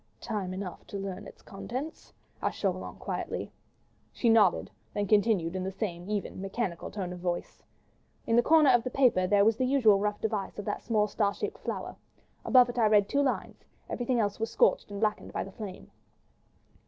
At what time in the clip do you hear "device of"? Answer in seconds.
10.19-10.67